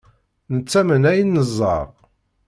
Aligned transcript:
Nettamen 0.55 1.03
ayen 1.11 1.33
nẓerr. 1.35 1.89